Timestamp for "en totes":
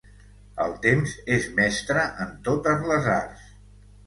2.27-2.83